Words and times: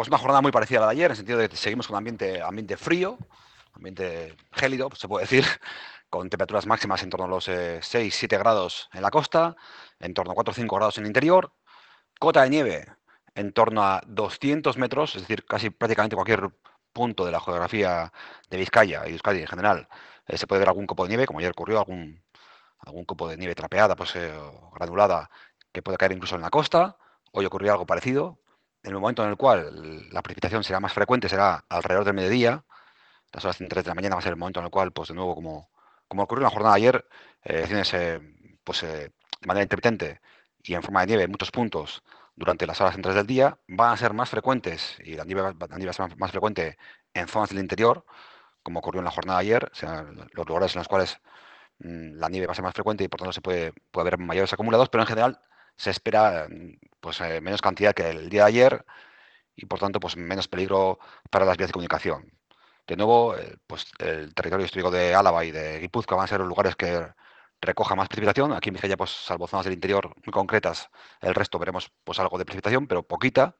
pues 0.00 0.08
una 0.08 0.16
jornada 0.16 0.40
muy 0.40 0.50
parecida 0.50 0.78
a 0.78 0.80
la 0.80 0.86
de 0.86 0.92
ayer, 0.92 1.04
en 1.04 1.10
el 1.10 1.16
sentido 1.18 1.38
de 1.38 1.50
que 1.50 1.56
seguimos 1.56 1.86
con 1.86 1.94
ambiente, 1.94 2.40
ambiente 2.40 2.78
frío, 2.78 3.18
ambiente 3.74 4.34
gélido, 4.50 4.88
se 4.94 5.06
puede 5.08 5.24
decir, 5.24 5.44
con 6.08 6.30
temperaturas 6.30 6.64
máximas 6.64 7.02
en 7.02 7.10
torno 7.10 7.26
a 7.26 7.28
los 7.28 7.50
6-7 7.50 8.38
grados 8.38 8.88
en 8.94 9.02
la 9.02 9.10
costa, 9.10 9.56
en 9.98 10.14
torno 10.14 10.32
a 10.32 10.34
4 10.34 10.52
o 10.52 10.54
5 10.54 10.74
grados 10.74 10.96
en 10.96 11.04
el 11.04 11.08
interior, 11.08 11.52
cota 12.18 12.44
de 12.44 12.48
nieve 12.48 12.86
en 13.34 13.52
torno 13.52 13.84
a 13.84 14.00
200 14.06 14.78
metros, 14.78 15.16
es 15.16 15.22
decir, 15.22 15.44
casi 15.44 15.68
prácticamente 15.68 16.16
cualquier 16.16 16.48
punto 16.94 17.26
de 17.26 17.32
la 17.32 17.40
geografía 17.40 18.10
de 18.48 18.56
Vizcaya 18.56 19.06
y 19.06 19.12
Euskadi 19.12 19.40
en 19.40 19.48
general, 19.48 19.88
eh, 20.28 20.38
se 20.38 20.46
puede 20.46 20.60
ver 20.60 20.68
algún 20.68 20.86
copo 20.86 21.04
de 21.04 21.10
nieve, 21.10 21.26
como 21.26 21.40
ayer 21.40 21.50
ocurrió, 21.50 21.78
algún, 21.78 22.22
algún 22.78 23.04
copo 23.04 23.28
de 23.28 23.36
nieve 23.36 23.54
trapeada, 23.54 23.96
pues 23.96 24.16
eh, 24.16 24.32
granulada, 24.74 25.28
que 25.72 25.82
puede 25.82 25.98
caer 25.98 26.12
incluso 26.12 26.36
en 26.36 26.40
la 26.42 26.48
costa. 26.48 26.96
Hoy 27.32 27.44
ocurrió 27.44 27.72
algo 27.72 27.84
parecido. 27.84 28.38
En 28.82 28.92
el 28.92 28.98
momento 28.98 29.22
en 29.22 29.30
el 29.30 29.36
cual 29.36 30.08
la 30.10 30.22
precipitación 30.22 30.64
será 30.64 30.80
más 30.80 30.92
frecuente 30.92 31.28
será 31.28 31.64
alrededor 31.68 32.04
del 32.04 32.14
mediodía. 32.14 32.64
Las 33.32 33.44
horas 33.44 33.58
3 33.58 33.84
de 33.84 33.88
la 33.88 33.94
mañana 33.94 34.16
va 34.16 34.20
a 34.20 34.22
ser 34.22 34.32
el 34.32 34.38
momento 34.38 34.60
en 34.60 34.66
el 34.66 34.70
cual, 34.70 34.92
pues 34.92 35.08
de 35.08 35.14
nuevo, 35.14 35.34
como, 35.34 35.70
como 36.08 36.22
ocurrió 36.24 36.40
en 36.40 36.44
la 36.44 36.50
jornada 36.50 36.74
de 36.74 36.80
ayer, 36.80 37.08
eh, 37.44 38.20
pues, 38.64 38.82
de 38.82 39.12
manera 39.46 39.62
intermitente 39.62 40.20
y 40.62 40.74
en 40.74 40.82
forma 40.82 41.00
de 41.00 41.08
nieve 41.08 41.24
en 41.24 41.30
muchos 41.30 41.50
puntos 41.50 42.02
durante 42.36 42.66
las 42.66 42.80
horas 42.80 42.94
centrales 42.94 43.16
del 43.16 43.26
día 43.26 43.58
van 43.68 43.92
a 43.92 43.96
ser 43.96 44.12
más 44.14 44.30
frecuentes 44.30 44.98
y 45.04 45.14
la 45.14 45.24
nieve, 45.24 45.42
va 45.42 45.66
a 45.90 45.92
ser 45.92 46.16
más 46.16 46.30
frecuente 46.30 46.78
en 47.14 47.28
zonas 47.28 47.50
del 47.50 47.58
interior, 47.58 48.04
como 48.62 48.80
ocurrió 48.80 49.00
en 49.00 49.04
la 49.06 49.10
jornada 49.10 49.40
de 49.40 49.46
ayer, 49.46 49.72
los 50.32 50.48
lugares 50.48 50.74
en 50.74 50.80
los 50.80 50.88
cuales 50.88 51.20
mm, 51.80 52.14
la 52.18 52.28
nieve 52.28 52.46
va 52.46 52.52
a 52.52 52.54
ser 52.56 52.64
más 52.64 52.74
frecuente 52.74 53.04
y 53.04 53.08
por 53.08 53.20
tanto 53.20 53.32
se 53.32 53.40
puede, 53.42 53.72
puede 53.90 54.08
haber 54.08 54.18
mayores 54.18 54.52
acumulados, 54.52 54.88
pero 54.88 55.02
en 55.02 55.08
general 55.08 55.40
se 55.76 55.90
espera 55.90 56.46
mm, 56.50 56.78
pues, 57.00 57.20
eh, 57.20 57.40
menos 57.40 57.62
cantidad 57.62 57.94
que 57.94 58.10
el 58.10 58.28
día 58.28 58.42
de 58.42 58.48
ayer 58.48 58.84
y 59.56 59.66
por 59.66 59.78
tanto 59.80 60.00
pues, 60.00 60.16
menos 60.16 60.48
peligro 60.48 60.98
para 61.30 61.44
las 61.44 61.56
vías 61.56 61.68
de 61.68 61.72
comunicación. 61.72 62.32
De 62.86 62.96
nuevo, 62.96 63.36
eh, 63.36 63.56
pues, 63.66 63.92
el 63.98 64.34
territorio 64.34 64.66
histórico 64.66 64.90
de 64.90 65.14
Álava 65.14 65.44
y 65.44 65.50
de 65.52 65.80
Guipúzcoa 65.80 66.16
van 66.16 66.24
a 66.24 66.28
ser 66.28 66.40
los 66.40 66.48
lugares 66.48 66.76
que 66.76 67.06
recoja 67.60 67.94
más 67.94 68.08
precipitación. 68.08 68.52
Aquí 68.52 68.70
en 68.70 68.74
Vizcaya, 68.74 68.96
pues, 68.96 69.10
salvo 69.10 69.46
zonas 69.46 69.64
del 69.64 69.74
interior 69.74 70.14
muy 70.24 70.32
concretas, 70.32 70.90
el 71.20 71.34
resto 71.34 71.58
veremos 71.58 71.92
pues, 72.04 72.18
algo 72.20 72.38
de 72.38 72.44
precipitación, 72.44 72.86
pero 72.86 73.02
poquita. 73.06 73.56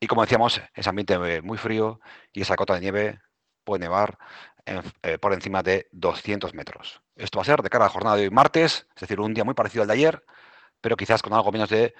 Y 0.00 0.06
como 0.06 0.22
decíamos, 0.22 0.60
es 0.74 0.86
ambiente 0.86 1.42
muy 1.42 1.58
frío 1.58 2.00
y 2.32 2.42
esa 2.42 2.56
cota 2.56 2.74
de 2.74 2.80
nieve 2.80 3.20
puede 3.64 3.80
nevar 3.80 4.18
eh, 5.02 5.18
por 5.18 5.32
encima 5.32 5.62
de 5.62 5.88
200 5.92 6.54
metros. 6.54 7.00
Esto 7.16 7.38
va 7.38 7.42
a 7.42 7.46
ser 7.46 7.62
de 7.62 7.70
cara 7.70 7.84
a 7.84 7.88
la 7.88 7.92
jornada 7.92 8.16
de 8.16 8.24
hoy 8.24 8.30
martes, 8.30 8.86
es 8.94 9.00
decir, 9.00 9.20
un 9.20 9.32
día 9.32 9.44
muy 9.44 9.54
parecido 9.54 9.82
al 9.82 9.88
de 9.88 9.94
ayer, 9.94 10.24
pero 10.80 10.96
quizás 10.96 11.22
con 11.22 11.32
algo 11.32 11.50
menos 11.52 11.70
de 11.70 11.94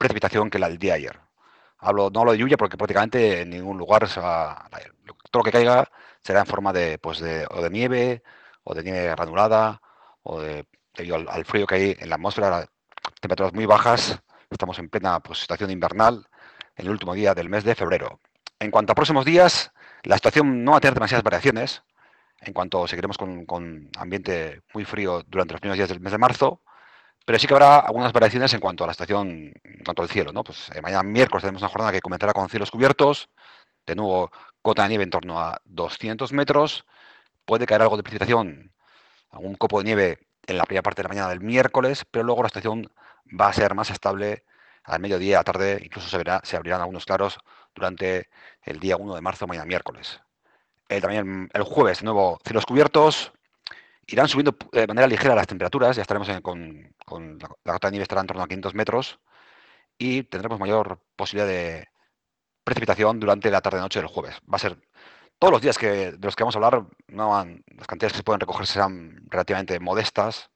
precipitación 0.00 0.48
que 0.48 0.58
la 0.58 0.68
del 0.68 0.78
día 0.78 0.94
ayer. 0.94 1.20
Hablo, 1.78 2.10
no 2.10 2.20
hablo 2.20 2.32
de 2.32 2.38
lluvia 2.38 2.56
porque 2.56 2.78
prácticamente 2.78 3.42
en 3.42 3.50
ningún 3.50 3.76
lugar 3.76 4.08
todo 4.08 5.40
lo 5.40 5.42
que 5.44 5.52
caiga 5.52 5.90
será 6.22 6.40
en 6.40 6.46
forma 6.46 6.72
de, 6.72 6.98
pues 6.98 7.20
de, 7.20 7.46
o 7.50 7.60
de 7.60 7.70
nieve, 7.70 8.22
o 8.64 8.74
de 8.74 8.82
nieve 8.82 9.08
granulada, 9.10 9.82
o 10.22 10.40
de, 10.40 10.66
debido 10.94 11.16
al, 11.16 11.44
frío 11.44 11.66
que 11.66 11.74
hay 11.74 11.96
en 12.00 12.08
la 12.08 12.14
atmósfera, 12.14 12.66
temperaturas 13.20 13.52
muy 13.52 13.66
bajas. 13.66 14.18
Estamos 14.48 14.78
en 14.78 14.88
plena 14.88 15.20
pues, 15.20 15.40
situación 15.40 15.70
invernal 15.70 16.26
en 16.76 16.86
el 16.86 16.92
último 16.92 17.14
día 17.14 17.34
del 17.34 17.50
mes 17.50 17.64
de 17.64 17.74
febrero. 17.74 18.20
En 18.58 18.70
cuanto 18.70 18.92
a 18.92 18.94
próximos 18.94 19.26
días, 19.26 19.70
la 20.02 20.16
situación 20.16 20.64
no 20.64 20.72
va 20.72 20.78
a 20.78 20.80
tener 20.80 20.94
demasiadas 20.94 21.24
variaciones. 21.24 21.82
En 22.40 22.54
cuanto 22.54 22.86
seguiremos 22.88 23.18
con 23.18 23.90
ambiente 23.98 24.62
muy 24.72 24.86
frío 24.86 25.22
durante 25.28 25.52
los 25.52 25.60
primeros 25.60 25.76
días 25.76 25.90
del 25.90 26.00
mes 26.00 26.12
de 26.12 26.18
marzo, 26.18 26.62
pero 27.30 27.38
sí 27.38 27.46
que 27.46 27.54
habrá 27.54 27.78
algunas 27.78 28.12
variaciones 28.12 28.52
en 28.54 28.58
cuanto 28.58 28.82
a 28.82 28.88
la 28.88 28.90
estación, 28.90 29.52
en 29.62 29.84
cuanto 29.84 30.02
al 30.02 30.08
cielo. 30.08 30.32
¿no? 30.32 30.42
Pues 30.42 30.68
eh, 30.74 30.82
mañana 30.82 31.04
miércoles 31.04 31.42
tenemos 31.42 31.62
una 31.62 31.68
jornada 31.68 31.92
que 31.92 32.00
comenzará 32.00 32.32
con 32.32 32.48
cielos 32.48 32.72
cubiertos, 32.72 33.28
de 33.86 33.94
nuevo 33.94 34.32
cota 34.62 34.82
de 34.82 34.88
nieve 34.88 35.04
en 35.04 35.10
torno 35.10 35.38
a 35.38 35.60
200 35.64 36.32
metros, 36.32 36.84
puede 37.44 37.66
caer 37.66 37.82
algo 37.82 37.96
de 37.96 38.02
precipitación, 38.02 38.72
algún 39.30 39.54
copo 39.54 39.78
de 39.78 39.84
nieve 39.84 40.18
en 40.44 40.58
la 40.58 40.64
primera 40.64 40.82
parte 40.82 41.02
de 41.02 41.04
la 41.04 41.10
mañana 41.10 41.28
del 41.28 41.38
miércoles, 41.38 42.04
pero 42.10 42.24
luego 42.24 42.42
la 42.42 42.48
estación 42.48 42.92
va 43.40 43.46
a 43.46 43.52
ser 43.52 43.76
más 43.76 43.90
estable 43.90 44.42
al 44.82 44.98
mediodía, 44.98 45.38
a 45.38 45.44
tarde, 45.44 45.80
incluso 45.84 46.08
se, 46.08 46.18
verá, 46.18 46.42
abrirán 46.52 46.80
algunos 46.80 47.04
claros 47.04 47.38
durante 47.76 48.28
el 48.64 48.80
día 48.80 48.96
1 48.96 49.14
de 49.14 49.20
marzo, 49.20 49.46
mañana 49.46 49.66
miércoles. 49.66 50.20
Eh, 50.88 51.00
también 51.00 51.48
el 51.52 51.62
jueves, 51.62 52.00
de 52.00 52.06
nuevo, 52.06 52.40
cielos 52.44 52.66
cubiertos, 52.66 53.32
irán 54.10 54.28
subiendo 54.28 54.56
de 54.72 54.86
manera 54.86 55.06
ligera 55.06 55.34
las 55.34 55.46
temperaturas, 55.46 55.96
ya 55.96 56.02
estaremos 56.02 56.28
con, 56.42 56.94
la, 57.38 57.72
cota 57.72 57.88
de 57.88 57.92
nieve 57.92 58.02
estará 58.02 58.20
en 58.20 58.26
torno 58.26 58.42
a 58.42 58.48
500 58.48 58.74
metros 58.74 59.20
y 59.98 60.24
tendremos 60.24 60.58
mayor 60.58 61.00
posibilidad 61.16 61.48
de 61.48 61.88
precipitación 62.64 63.20
durante 63.20 63.50
la 63.50 63.60
tarde-noche 63.60 64.00
del 64.00 64.08
jueves. 64.08 64.36
Va 64.52 64.56
a 64.56 64.58
ser 64.58 64.78
todos 65.38 65.52
los 65.52 65.62
días 65.62 65.78
que, 65.78 66.12
de 66.12 66.18
los 66.26 66.36
que 66.36 66.44
vamos 66.44 66.56
a 66.56 66.58
hablar, 66.58 66.86
no 67.08 67.44
las 67.76 67.86
cantidades 67.86 68.12
que 68.12 68.18
se 68.18 68.24
pueden 68.24 68.40
recoger 68.40 68.66
serán 68.66 69.22
relativamente 69.28 69.78
modestas, 69.80 70.50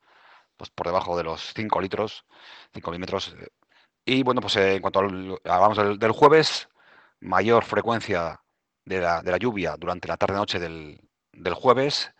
pues 0.56 0.70
por 0.70 0.86
debajo 0.86 1.16
de 1.16 1.24
los 1.24 1.52
5 1.54 1.80
litros, 1.80 2.26
5 2.74 2.90
milímetros. 2.90 3.36
Y 4.04 4.22
bueno, 4.22 4.40
pues 4.40 4.56
eh, 4.56 4.76
en 4.76 4.82
cuanto 4.82 5.00
hablamos 5.00 5.98
del, 5.98 6.12
jueves, 6.12 6.68
mayor 7.20 7.64
frecuencia 7.64 8.40
de 8.84 9.00
la, 9.00 9.22
de 9.22 9.30
la 9.30 9.38
lluvia 9.38 9.76
durante 9.78 10.08
la 10.08 10.16
tarde-noche 10.16 10.58
del, 10.58 11.00
del 11.32 11.54
jueves 11.54 12.13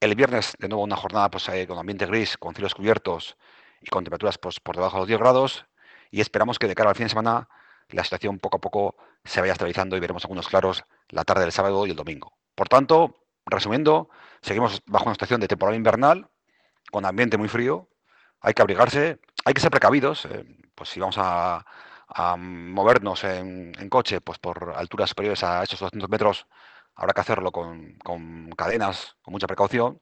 el 0.00 0.14
viernes, 0.14 0.54
de 0.58 0.68
nuevo, 0.68 0.82
una 0.82 0.96
jornada 0.96 1.30
pues, 1.30 1.50
con 1.68 1.78
ambiente 1.78 2.06
gris, 2.06 2.36
con 2.36 2.54
cielos 2.54 2.74
cubiertos 2.74 3.36
y 3.80 3.86
con 3.86 4.04
temperaturas 4.04 4.38
pues, 4.38 4.58
por 4.60 4.76
debajo 4.76 4.96
de 4.96 5.00
los 5.02 5.08
10 5.08 5.20
grados. 5.20 5.66
Y 6.10 6.20
esperamos 6.20 6.58
que 6.58 6.66
de 6.66 6.74
cara 6.74 6.90
al 6.90 6.96
fin 6.96 7.04
de 7.04 7.10
semana 7.10 7.48
la 7.90 8.04
situación 8.04 8.38
poco 8.38 8.56
a 8.56 8.60
poco 8.60 8.96
se 9.24 9.40
vaya 9.40 9.52
estabilizando 9.52 9.96
y 9.96 10.00
veremos 10.00 10.24
algunos 10.24 10.48
claros 10.48 10.84
la 11.08 11.24
tarde 11.24 11.42
del 11.42 11.52
sábado 11.52 11.86
y 11.86 11.90
el 11.90 11.96
domingo. 11.96 12.32
Por 12.54 12.68
tanto, 12.68 13.24
resumiendo, 13.46 14.08
seguimos 14.42 14.82
bajo 14.86 15.06
una 15.06 15.14
situación 15.14 15.40
de 15.40 15.48
temporada 15.48 15.76
invernal, 15.76 16.28
con 16.90 17.04
ambiente 17.04 17.36
muy 17.36 17.48
frío. 17.48 17.88
Hay 18.40 18.54
que 18.54 18.62
abrigarse, 18.62 19.18
hay 19.44 19.54
que 19.54 19.60
ser 19.60 19.70
precavidos. 19.70 20.24
Eh, 20.26 20.44
pues 20.74 20.88
si 20.88 21.00
vamos 21.00 21.16
a, 21.18 21.64
movernos 22.36 23.22
en, 23.22 23.72
coche 23.88 24.20
pues 24.20 24.38
por 24.38 24.74
alturas 24.76 25.10
superiores 25.10 25.44
a 25.44 25.62
esos 25.62 25.78
200 25.78 26.08
metros, 26.10 26.46
habrá 26.94 27.12
que 27.14 27.20
hacerlo 27.20 27.52
con, 27.52 27.98
cadenas, 28.56 29.16
con 29.22 29.32
mucha 29.32 29.46
precaución. 29.46 30.00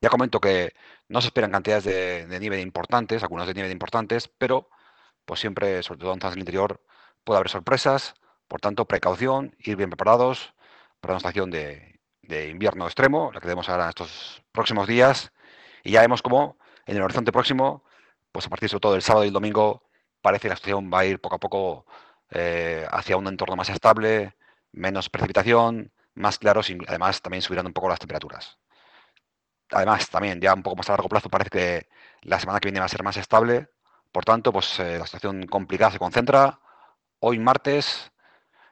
Ya 0.00 0.08
comento 0.08 0.40
que 0.40 0.74
no 1.08 1.20
se 1.20 1.28
esperan 1.28 1.52
cantidades 1.52 1.84
de, 1.84 2.38
nieve 2.40 2.60
importantes, 2.60 3.22
algunas 3.22 3.46
de 3.46 3.54
nieve 3.54 3.70
importantes, 3.70 4.28
pero 4.28 4.68
pues 5.24 5.40
siempre, 5.40 5.82
sobre 5.82 6.00
todo 6.00 6.12
en 6.12 6.20
zonas 6.20 6.34
del 6.34 6.40
interior, 6.40 6.80
puede 7.24 7.38
haber 7.38 7.50
sorpresas. 7.50 8.14
Por 8.48 8.60
tanto, 8.60 8.86
precaución, 8.86 9.54
ir 9.60 9.76
bien 9.76 9.90
preparados 9.90 10.54
para 11.00 11.14
una 11.14 11.18
estación 11.18 11.50
de, 11.50 11.98
invierno 12.50 12.86
extremo, 12.86 13.30
la 13.32 13.40
que 13.40 13.46
tenemos 13.46 13.68
ahora 13.68 13.84
en 13.84 13.88
estos 13.90 14.42
próximos 14.52 14.88
días. 14.88 15.32
Y 15.84 15.92
ya 15.92 16.00
vemos 16.00 16.22
cómo 16.22 16.58
en 16.86 16.96
el 16.96 17.02
horizonte 17.02 17.32
próximo, 17.32 17.84
pues 18.32 18.46
a 18.46 18.50
partir 18.50 18.68
sobre 18.68 18.80
todo 18.80 18.92
del 18.94 19.02
sábado 19.02 19.24
y 19.24 19.28
el 19.28 19.34
domingo, 19.34 19.84
parece 20.22 20.42
que 20.42 20.48
la 20.48 20.54
estación 20.54 20.90
va 20.92 21.00
a 21.00 21.06
ir 21.06 21.20
poco 21.20 21.36
a 21.36 21.40
poco 21.40 21.86
eh, 22.30 22.86
hacia 22.90 23.16
un 23.16 23.26
entorno 23.26 23.56
más 23.56 23.68
estable, 23.68 24.34
menos 24.72 25.10
precipitación, 25.10 25.92
más 26.14 26.38
claros 26.38 26.70
y 26.70 26.78
además 26.86 27.20
también 27.22 27.42
subirán 27.42 27.66
un 27.66 27.72
poco 27.72 27.88
las 27.88 27.98
temperaturas. 27.98 28.58
Además, 29.70 30.08
también 30.10 30.40
ya 30.40 30.54
un 30.54 30.62
poco 30.62 30.76
más 30.76 30.88
a 30.90 30.92
largo 30.92 31.08
plazo 31.08 31.30
parece 31.30 31.50
que 31.50 31.88
la 32.22 32.38
semana 32.38 32.60
que 32.60 32.68
viene 32.68 32.80
va 32.80 32.86
a 32.86 32.88
ser 32.88 33.02
más 33.02 33.16
estable. 33.16 33.68
Por 34.12 34.24
tanto, 34.24 34.52
pues 34.52 34.78
eh, 34.80 34.98
la 34.98 35.06
situación 35.06 35.46
complicada 35.46 35.92
se 35.92 35.98
concentra 35.98 36.60
hoy 37.20 37.38
martes, 37.38 38.12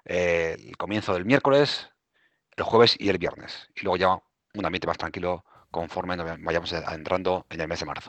eh, 0.05 0.57
el 0.59 0.77
comienzo 0.77 1.15
del 1.15 1.25
miércoles, 1.25 1.91
el 2.57 2.65
jueves 2.65 2.97
y 2.99 3.09
el 3.09 3.19
viernes. 3.19 3.69
Y 3.75 3.83
luego 3.83 3.97
ya 3.97 4.09
un 4.55 4.67
ambiente 4.67 4.87
más 4.87 4.99
tranquilo 4.99 5.45
conforme 5.71 6.17
vayamos 6.17 6.73
entrando 6.73 7.47
en 7.49 7.61
el 7.61 7.69
mes 7.69 7.81
de 7.81 7.87
marzo. 7.87 8.09